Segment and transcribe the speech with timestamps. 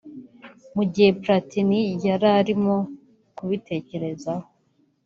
[0.75, 2.75] Mu gihe Platini yararimo
[3.35, 4.45] ku bitekerezaho